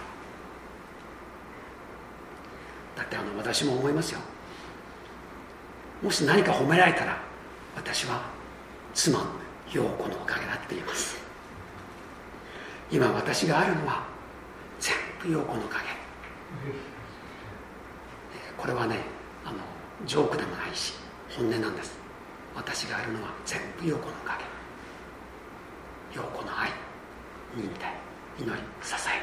[2.97, 4.19] だってあの私も思いますよ。
[6.01, 7.17] もし何か褒められたら
[7.75, 8.21] 私は
[8.93, 9.19] 妻
[9.71, 11.17] 陽子のおかげだって言います。
[12.91, 14.03] 今私があるのは
[14.79, 15.85] 全部陽子のおかげ。
[18.57, 18.97] これはね
[20.05, 20.93] ジョークでもないし
[21.29, 21.97] 本音なんです。
[22.55, 24.38] 私があるのは全部陽子のおか
[26.13, 26.17] げ。
[26.17, 26.69] 陽子の愛。
[27.55, 27.93] 忍耐
[28.38, 28.51] 祈り。
[28.81, 29.21] 支え。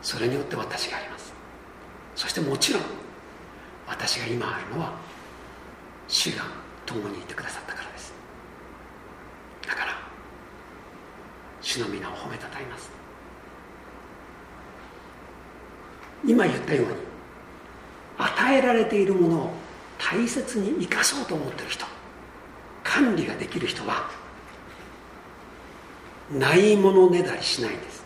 [0.00, 1.32] それによって私があります。
[2.14, 2.82] そしてもちろん
[3.86, 4.92] 私が今あるのは
[6.06, 6.44] 主が
[6.86, 8.12] 共にいてくださったからです。
[9.66, 9.92] だから
[11.60, 12.90] 主の皆を褒めたたえます。
[16.24, 16.92] 今言ったように
[18.18, 19.67] 与えられているものを
[19.98, 21.84] 大切に生かそうと思ってる人。
[22.84, 24.08] 管理ができる人は
[26.32, 28.02] ないものねだりしないんです。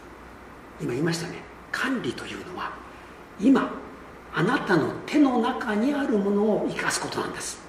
[0.80, 1.34] 今言いましたね。
[1.70, 2.72] 管理というのは
[3.40, 3.70] 今
[4.34, 7.60] あなたの手の中にあるものを生かすことなんです。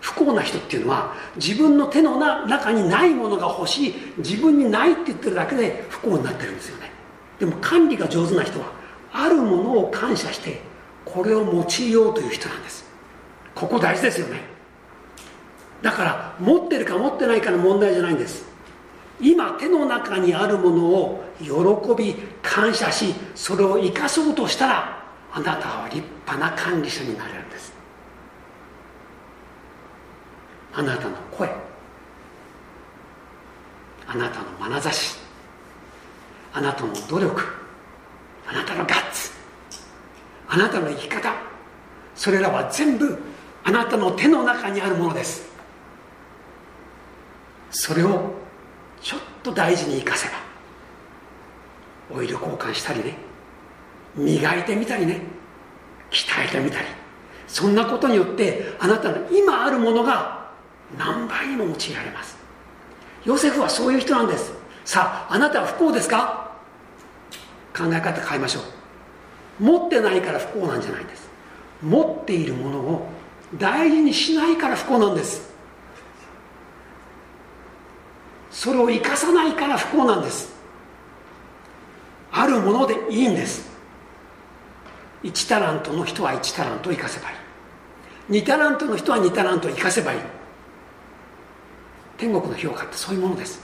[0.00, 6.90] 不幸な人っていうのは自分の手の中にないものが欲しい自分にないって言ってるだけで不幸になってるんですよね。
[7.38, 8.66] でも管理が上手な人は
[9.12, 10.60] あるものを感謝して
[11.04, 12.84] これを用いようという人なんです。
[13.54, 14.40] ここ大事ですよね。
[15.82, 18.44] だから持ってるか持ってないかの問題じゃないんです。
[19.20, 21.48] 今手の中にあるものを喜
[21.96, 27.72] び感謝しそれを生かそうとしたらあなたは立派な管理者になれるんです。
[30.74, 31.48] あなたの声。
[34.06, 35.16] あなたの眼差し。
[36.52, 37.42] あなたの努力。
[38.46, 39.41] あなたのガッツ。
[40.54, 41.32] あなたの生き方。
[42.14, 43.18] それらは全部
[43.64, 45.50] あなたの手の中にあるものです。
[47.70, 48.34] それを
[49.00, 50.34] ちょっと大事に生かせば
[52.14, 53.16] オイル交換したりね
[54.14, 55.22] 磨いてみたりね
[56.10, 56.84] 鍛えてみたり
[57.46, 60.50] そんなことによってあなたの今あるものが
[60.98, 62.36] 何倍にも用いられます。
[63.24, 64.52] ヨセフはそういう人なんです。
[64.84, 66.52] さああなたは不幸ですか？
[67.74, 68.62] 考え方変えましょう。
[69.58, 71.28] 持ってないから不幸なんじゃないです。
[71.82, 73.08] 持っているものを
[73.58, 75.50] 大事にしないから不幸なんです。
[78.50, 80.52] それを生かさないから不幸なんです。
[82.30, 83.70] あるものでいいんです。
[85.22, 88.40] 1タラントの人は1タラントを生かせばいい。
[88.40, 90.20] 2タラントの人は2タラントを生かせばいい。
[92.16, 93.60] 天国の評価ってそういうものです。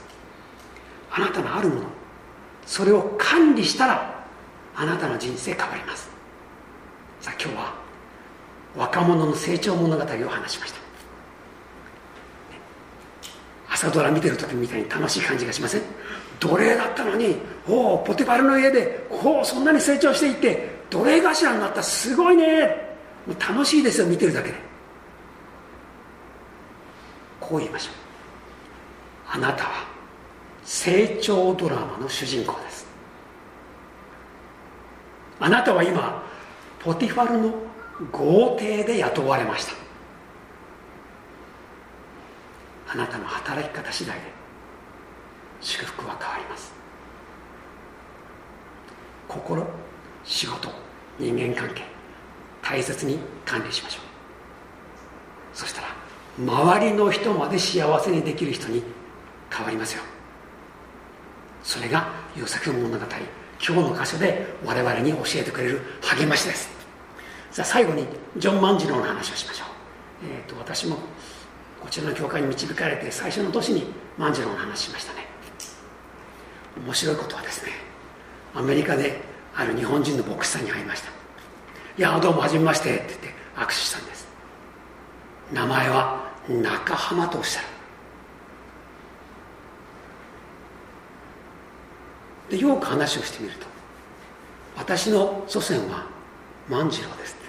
[1.11, 1.81] あなたのあるもの
[2.65, 4.08] それを管理したら
[4.75, 6.09] あなたの人生変わります。
[7.21, 7.73] さあ今日は
[8.75, 10.79] 若者の成長物語を話しました。
[13.71, 15.81] 朝ドラ見てる時みたいに楽しい感じがしません？
[16.39, 21.83] 奴隷だったのにおおポティファルの家でおおそんなに成長していって奴隷頭になった。
[21.83, 22.89] すごいね。
[23.39, 24.55] 楽しいですよ見てるだけで。
[27.39, 27.93] こう言いましょう。
[29.31, 29.85] あなたは
[30.63, 32.88] 成長ドラマの主人公です。
[35.39, 36.23] あなたは今
[36.79, 37.53] ポティファルの
[38.11, 39.73] 豪邸で雇われました。
[42.91, 44.21] あなたの働き方次第で
[45.61, 46.73] 祝福は変わります。
[49.27, 49.65] 心
[50.23, 50.69] 仕事
[51.19, 51.83] 人間関係
[52.61, 55.57] 大切に管理しましょう。
[55.57, 55.87] そしたら
[56.37, 58.83] 周りの人まで幸せにできる人に
[59.51, 60.03] 変わりますよ。
[61.63, 63.05] それがヨセフ物語。
[63.65, 66.69] 今日の箇所で我々に教えてくれる励ましです。
[67.51, 68.05] さあ最後に
[68.37, 69.67] ジョン万次郎の話をしましょう、
[70.23, 70.97] えーと、私も
[71.81, 73.85] こちらの教会に導かれて最初の年に
[74.17, 75.27] 万次郎の話しましたね。
[76.77, 77.71] 面白いことはですね
[78.55, 79.19] アメリカで
[79.55, 81.09] ある日本人の牧師さんに会いました
[81.97, 84.27] 「いやどうもはじめまして」って言って握手したんです。
[85.51, 87.78] 名前は中浜とおっしゃる。
[92.49, 93.65] でよく話をしてみると
[94.77, 96.07] 私の祖先は
[96.69, 97.39] 万次郎です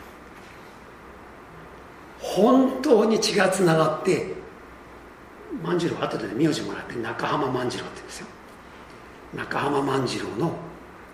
[2.21, 4.35] 本当に血がつながって
[5.63, 8.27] 万次郎後で名字もらって中浜万次郎って言うんですよ。
[9.35, 10.53] 中浜万次郎の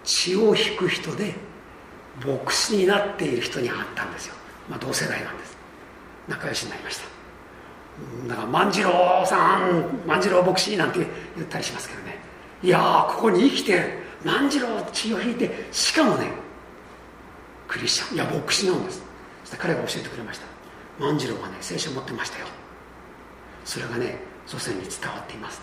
[0.04, 1.34] 血を引く人で
[2.24, 4.34] 牧師になっている人に会ったんですよ、
[4.68, 5.56] まあ、同世代なんです。
[6.28, 8.28] 仲良しになりました。
[8.28, 10.98] だから万次郎さん万次郎牧師なんて
[11.34, 12.15] 言ったりしますけどね。
[12.62, 16.30] いやここに生きて万次郎血を引いてしかもね
[17.68, 19.02] クリスチャンいや牧師なんです。
[19.44, 20.46] そして彼が教えてくれました。
[20.98, 22.46] 万次郎がね聖書を持ってましたよ。
[23.64, 25.60] それがね祖先に伝わっています。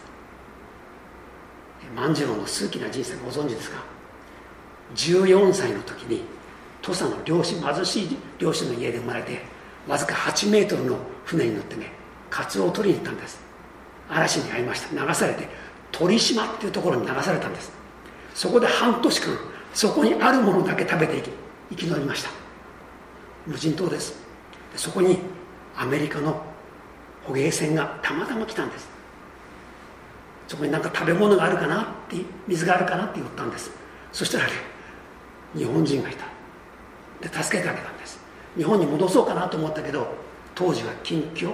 [1.96, 3.84] 万次郎の数奇な人生ご存知ですか
[4.96, 6.24] ？14歳の時に
[6.82, 9.42] 土佐の漁師貧しい漁師の家で生まれて
[9.88, 11.92] わずか8メートルの船に乗ってね
[12.30, 13.42] カツオを取りに行ったんです。
[14.10, 15.06] 嵐に遭いました。
[15.06, 15.48] 流されて
[15.94, 17.72] 鳥島っていうところに流されたんです。
[18.34, 19.38] そこで半年間
[19.74, 21.22] そこにあるものだけ食べて
[21.70, 22.30] 生き生き延びました。
[23.48, 24.16] 無人島です。
[24.76, 25.20] そこに
[25.78, 26.44] アメリカの
[27.24, 28.90] 捕鯨船がたまたま来たんです。
[30.48, 32.18] そこに何か食べ物があるかなって
[32.48, 33.72] 水があるかなって言ったんです。
[34.12, 34.52] そしたらね
[35.56, 36.26] 日本人がいた。
[37.28, 38.20] で助けてあげたんです。
[38.58, 40.08] 日本に戻そうかなと思ったけど
[40.56, 41.52] 当時は近況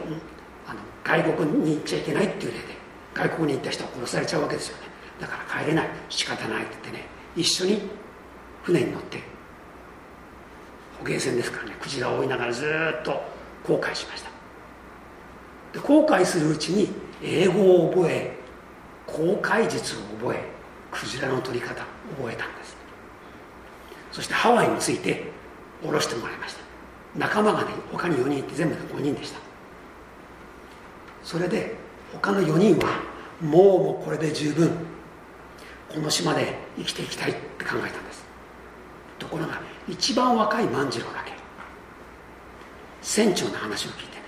[0.67, 2.78] あの外国に行っちゃいけないっていう例で。
[3.19, 4.83] 外国に行った人は殺されちゃうわけですよね。
[5.19, 5.89] だから帰れない。
[6.07, 7.05] 仕方ないって言ってね。
[7.35, 7.81] 一緒に
[8.63, 9.21] 船に乗って
[10.99, 11.75] 捕鯨船ですからね。
[11.81, 13.21] クジラを追いながらずっと
[13.65, 14.29] 航海しました。
[15.73, 16.89] で航海するうちに
[17.21, 18.37] 英語を覚え
[19.05, 20.43] 航海術を覚え
[20.89, 21.83] クジラの取り方
[22.17, 22.77] 覚えたんです。
[24.13, 25.29] そしてハワイについて
[25.85, 26.61] 降ろしてもらいました。
[27.17, 29.39] 仲間がね他に4人いて全部で5人でした。
[31.21, 31.75] それで
[32.13, 33.08] 他の4人は
[33.41, 34.71] もうもうこれで十分。
[35.89, 38.23] この島で生きていきたいって考えたんです。
[39.17, 41.33] ところが一番若い万次郎だけ。
[43.01, 44.23] 船長の話を聞いてね。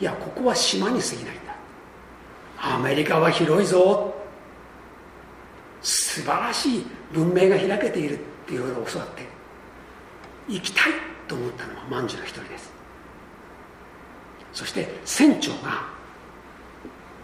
[0.00, 1.54] いやここは島に過ぎないんだ。
[2.58, 4.14] アメリカは広いぞ。
[5.82, 9.26] 素晴らしい文明が開けているっていうのを教わって
[10.48, 10.92] 行きたい
[11.26, 12.70] と思ったのは万次郎一人です。
[14.52, 15.99] そして船長が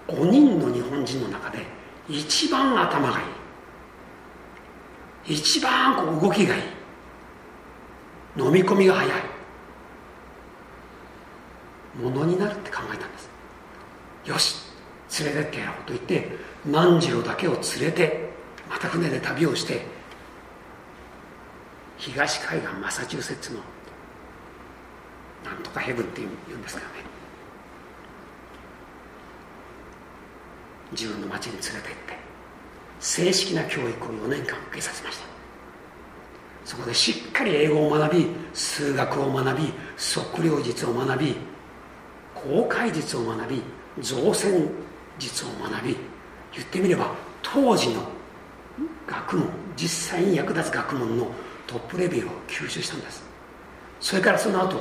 [0.08, 1.58] 5人の日本人の中で
[2.08, 3.24] 一番頭がいい。
[5.34, 6.62] 一番こう動きがいい。
[8.36, 9.12] 飲み込みが早い。
[12.00, 13.28] ものになるって考えたんです。
[14.26, 14.66] よし
[15.24, 16.36] 連れてってやろうと言って
[16.66, 18.30] 万次郎だけを連れて
[18.68, 19.86] また船で旅をして
[21.96, 23.60] 東海岸マサチューセッツの
[25.44, 26.86] なんとかヘブンっていうんですかね。
[30.92, 32.18] 自分の町に連れて行って
[33.00, 35.26] 正式な教育を4年間受けさせました。
[36.64, 41.36] そこでしっかり英語を学び数学を学び測量術を学び
[42.34, 43.62] 航海術を学び
[44.00, 44.68] 造船
[45.18, 45.96] 術を学び
[46.52, 48.02] 言ってみれば当時の
[49.06, 51.28] 学問実際に役立つ学問の
[51.68, 53.24] トップレベルを吸収したんです。
[54.00, 54.80] それからその後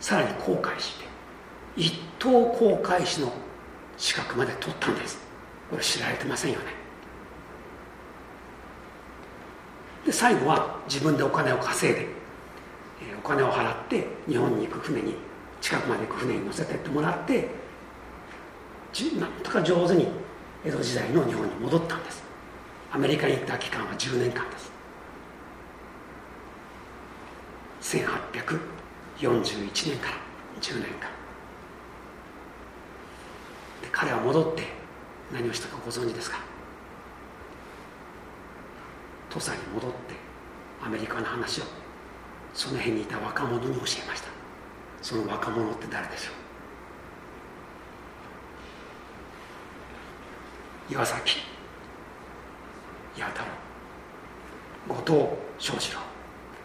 [0.00, 1.04] さらに航海して
[1.76, 3.32] 一等航海士の
[3.96, 5.29] 資格まで取ったんです。
[5.78, 6.64] 知られてませんよね。
[10.06, 12.08] で最後は自分でお金を稼いで、
[13.22, 15.14] お金を払って日本に行く船に
[15.60, 17.48] 近くまで行く船に乗せてってもらって
[19.18, 20.08] なんとか上手に
[20.64, 22.24] 江戸時代の日本に戻ったんです。
[22.90, 24.72] アメリカに行った期間は10年間です。
[27.80, 30.16] 1841年から
[30.60, 31.08] 10年間。
[33.82, 34.79] で彼は戻って
[35.32, 36.38] 何をしたかご存知ですか？
[39.30, 39.96] 土佐に戻って
[40.82, 41.64] アメリカの話を
[42.52, 44.28] その辺にいた若者に教えました。
[45.02, 46.32] その若者って誰でしょ
[50.90, 50.92] う？
[50.92, 51.38] 岩崎
[53.16, 53.42] 弥太
[54.88, 54.94] 郎。
[54.96, 56.00] 後藤翔士郎。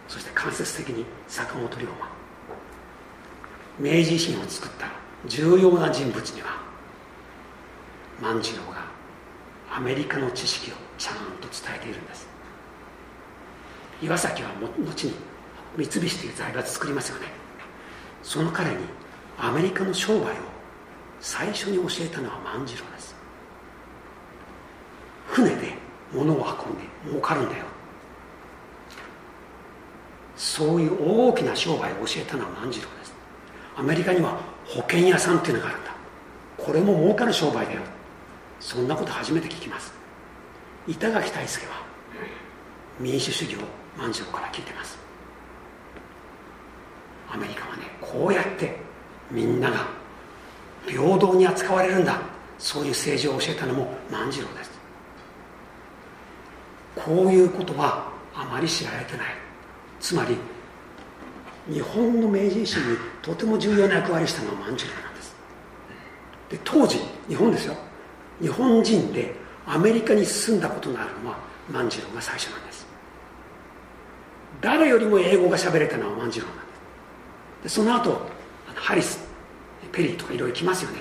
[0.07, 1.93] そして間接的に坂本龍馬。
[3.78, 4.88] 明治維新を作った
[5.28, 6.63] 重要な人物には
[8.22, 8.86] 万次郎が
[9.72, 12.28] アメリカの知識をちゃんと伝えているんです。
[14.01, 15.13] 岩崎は後に
[15.78, 17.28] 三菱という財閥を作りますよね。
[18.24, 18.78] その彼に
[19.38, 20.36] アメリカの商売を
[21.20, 23.16] 最初に教えたのは万次郎です。
[25.28, 25.74] 船で
[26.13, 27.66] 物を運んで儲かるんだよ。
[30.38, 33.13] そういう大きな商売を教えたのは万次郎です。
[33.76, 35.91] アメリカには保険屋さんっていうのがあるんだ。
[36.57, 37.82] これも儲かる商売だよ。
[38.66, 39.93] そんなこと初めて聞きます。
[40.88, 41.74] 板垣大輔は
[42.99, 43.59] 民主主義を
[43.95, 44.97] 万次郎から聞いてます。
[47.32, 48.76] アメリカはねこうやって
[49.30, 49.86] みんなが
[50.88, 52.20] 平等に扱われるんだ。
[52.57, 54.72] そういう政治を教えたのも万次郎です。
[56.95, 59.28] こういうことはあまり知られてない。
[59.99, 60.36] つまり
[61.72, 65.36] 日本の明治維新にとても重要な役割したのは万次郎なんです。
[66.49, 66.97] で当時
[67.28, 67.85] 日本ですよ。
[68.42, 69.34] 日本人で
[69.66, 71.38] アメリカに進んだことのあるのは
[71.72, 72.86] 万次郎が最初なんです。
[74.62, 76.66] 誰よりも英語が喋れたのは万次郎なんです。
[77.64, 78.22] でその後
[78.76, 79.20] ハリス
[79.92, 81.00] ペリーとかいろいろ来ますよね。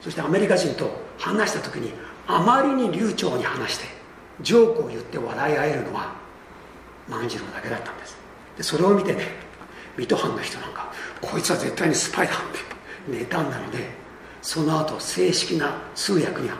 [0.00, 1.92] そしてアメリカ人と話した時に
[2.26, 3.84] あまりに流暢に話して
[4.40, 6.14] ジョークを言って笑い合えるのは
[7.08, 8.16] 万次郎だけだったんです。
[8.56, 9.26] でそれを見てね
[9.96, 12.36] 水戸藩の人なんかこいつは絶対にスパイだっ
[13.06, 14.01] て妬んだので
[14.42, 16.56] その後正式な通訳には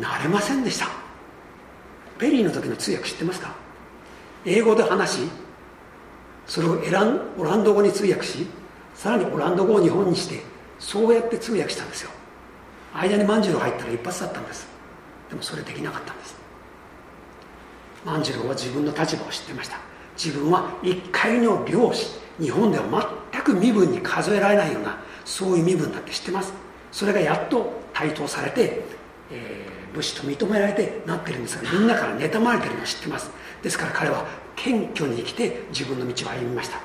[0.00, 0.86] なれませんでした。
[2.18, 3.54] ペリーの時の通訳知ってますか？
[4.44, 5.28] 英語で話し
[6.46, 8.46] それをエランオランド語に通訳し
[8.94, 10.42] さらにオランダ語を日本にして
[10.78, 12.10] そうやって通訳したんですよ。
[12.94, 14.68] 間に万次郎入ったら一発だったんです。
[15.30, 16.36] でもそれできなかったんです。
[18.04, 19.78] 万次郎は自分の立場を知ってました。
[20.16, 22.20] 自分は一回の漁師。
[22.38, 26.52] 日本では全く身分に数えられないようなそういう身分だって知ってます。
[26.92, 28.84] それがやっと台頭されて、
[29.30, 33.30] えー、武士と認められてなってるんですがみんなから妬まれてるのを知ってます。
[33.62, 36.78] ですから彼は謙虚に生きて自分の道を歩みました。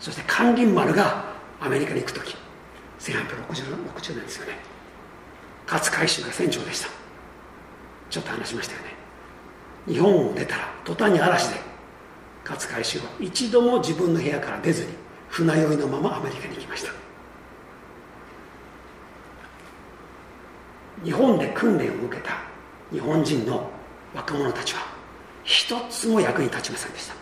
[0.00, 1.24] そして関林丸が
[1.60, 2.34] アメリカに行く時
[2.98, 4.58] 1860年ですよね。
[5.70, 6.88] 勝海舟が船長でした。
[8.08, 8.86] ちょっと話しましたよね。
[9.86, 11.60] 日本を出たら途端に嵐で
[12.48, 14.88] 勝海舟は一度も自分の部屋から出ずに
[15.28, 16.92] 船酔いのままアメリカに行きました。
[21.04, 22.38] 日本で訓練を受けた
[22.92, 23.70] 日本人の
[24.14, 24.80] 若者たちは
[25.44, 27.14] 一つも役に立ちませんでした。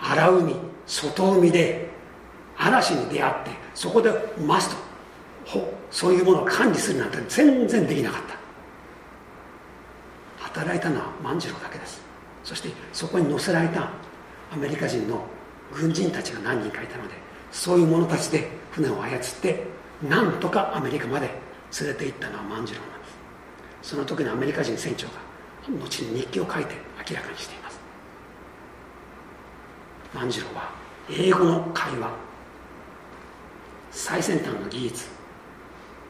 [0.00, 0.54] 荒海
[0.86, 1.88] 外海で
[2.56, 4.10] 嵐に出会ってそこで
[4.46, 4.76] マスト
[5.90, 8.38] そういうものを管理するなんて全然できなかった。
[10.44, 12.00] 働いたのは万次郎だけです。
[12.44, 13.90] そしてそこに乗せられた
[14.52, 15.22] アメリカ人の
[15.72, 17.14] 軍人たちが何人かいたので
[17.50, 19.66] そういう者たちで船を操って
[20.08, 21.28] なんとかアメリカまで
[21.80, 23.06] 連れて行ったのは万次郎なんで
[23.82, 23.90] す。
[23.90, 25.12] その時のアメリカ人船長が
[25.68, 26.74] 後に日記を書いて
[27.08, 27.80] 明らかにしています。
[30.14, 30.70] 万次郎は
[31.10, 32.10] 英語の会話
[33.90, 35.06] 最先端の技術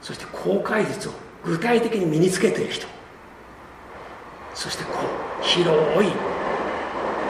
[0.01, 1.13] そして公開術を
[1.45, 2.87] 具体的に身につけている人
[4.55, 4.91] そしてこ
[5.41, 5.73] う広
[6.07, 6.13] い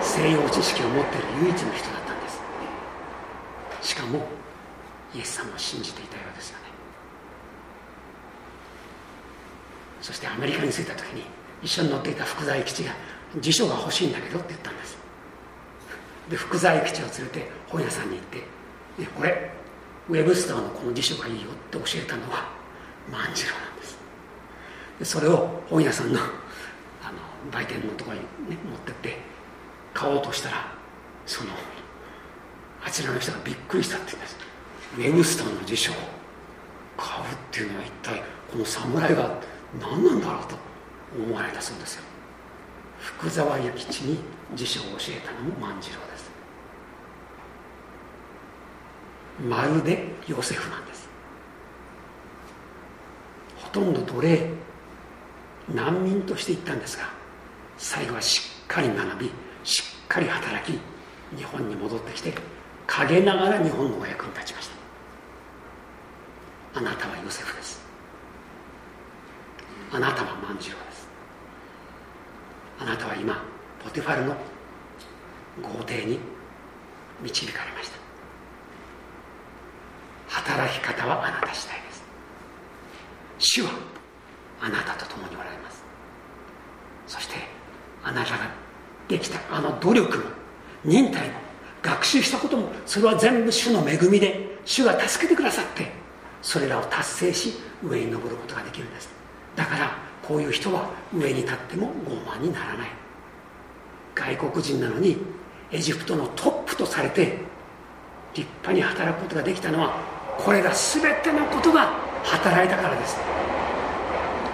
[0.01, 2.29] 西洋知識を持っている唯一の人だったんで
[3.81, 3.89] す。
[3.91, 4.26] しかも
[5.14, 6.67] イエス様を信じていたようですよね。
[10.09, 11.22] そしてアメリカに着いた時に
[11.62, 12.92] 一緒に乗っていた福沢諭吉が
[13.42, 14.96] 辞書が欲しいんだけどって言ったんです。
[16.30, 18.42] で福沢諭吉を連れて本屋さんに行って
[19.14, 19.50] 「これ
[20.09, 22.48] ウェブスターのこの辞書がいいよ」って教えたのは
[23.12, 23.98] 万次郎なんです。
[24.98, 26.22] でそれを本屋さんのあ
[27.12, 27.18] の
[27.52, 29.18] 売店のところに、ね、持ってって
[29.92, 30.72] 買おうとしたら
[31.26, 31.50] その
[32.82, 34.36] あちらの人がびっくりしたって言うんです。
[34.96, 35.94] ウェブスターの辞書を
[36.96, 40.56] 買うっていうのは一体この侍が何なんだろうと
[41.16, 42.04] 思われたそうですよ。
[42.98, 44.18] 福沢諭吉に
[44.54, 46.30] 辞書を教えたのも万次郎です。
[49.46, 51.08] まるでヨセフなんです。
[53.56, 54.50] ほとんど奴隷
[55.74, 57.04] 難民として行ったんですが
[57.76, 59.30] 最後はしっかり学び
[59.64, 60.78] しっかり働き
[61.36, 62.32] 日本に戻ってきて
[62.86, 64.70] 陰ながら日本のお役に立ちまし
[66.72, 66.78] た。
[66.80, 67.78] あなたはヨセフです。
[69.93, 71.09] あなたは万次郎です。
[72.80, 73.43] あなたは今
[73.82, 74.36] ポテファルの
[75.62, 76.18] 豪邸に
[77.22, 77.99] 導かれました。
[80.28, 82.03] 働き方はあなた次第です。
[83.39, 83.70] 主は
[84.61, 85.82] あなたと共におられます。
[87.07, 87.36] そして
[88.05, 88.51] あなたが
[89.09, 90.24] できたあの努力も
[90.84, 91.34] 忍耐も
[91.82, 95.91] 学習したこともそれは全部主の恵みで主が助けてくださって
[96.43, 99.17] それらを達成し上に登ることができるんです。
[99.59, 102.88] だからこういう人は上に立っても傲慢にならない。
[104.14, 105.16] 外国人なのに
[105.72, 107.38] エジプトのトップとされて
[108.34, 109.98] 立派に働くことができたのは
[110.38, 111.90] これら全てのことが
[112.22, 113.16] 働いたからです。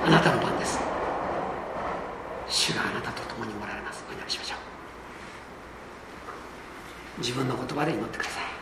[0.07, 0.79] あなたの番です。
[2.49, 4.03] 主があなたと共におられます。
[4.09, 4.55] お祈りしましょ
[7.19, 7.21] う。
[7.21, 8.54] 自分の言葉で祈ってください。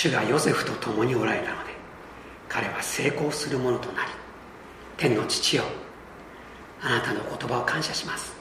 [0.00, 1.74] 主がヨセフと共におられたので
[2.48, 4.10] 彼は成功するものとなり
[4.96, 5.64] 天の父よ
[6.80, 8.34] あなたの言葉を感謝します。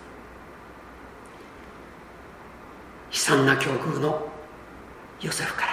[3.11, 4.25] 悲惨な境遇の
[5.19, 5.71] ヨセフから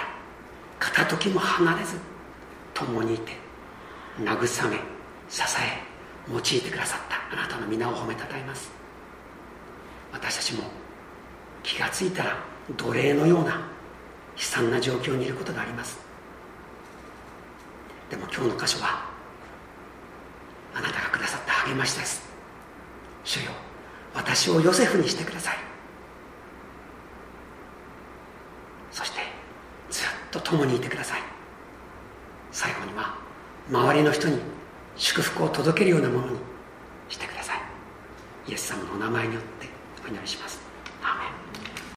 [0.77, 1.95] 片時も離れず
[2.73, 3.31] 共にいて
[4.19, 4.79] 慰め
[5.29, 8.69] 支え用いてくださったあなたの皆を褒めたたえます。
[10.11, 10.63] 私たちも
[11.63, 12.43] 気がついたら
[12.75, 13.76] 奴隷のような
[14.37, 15.97] 悲惨な状況にいることがあります。
[18.09, 19.05] でも今日の箇所は
[20.73, 22.21] あなたがくださった励ましです。
[23.23, 23.51] 主よ
[24.13, 25.57] 私をヨセフにしてください。
[28.91, 29.19] そして
[29.89, 31.21] ずっと共にいてください。
[32.51, 33.17] 最後には
[33.69, 34.39] 周りの人に
[34.95, 36.37] 祝福を届けるようなものに
[37.09, 37.61] してください。
[38.47, 39.67] イエス様のお名前によって
[40.05, 40.66] お祈りします。